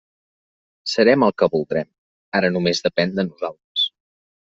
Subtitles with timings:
[0.93, 1.91] Serem el que voldrem,
[2.43, 3.89] ara només depèn de nosaltres.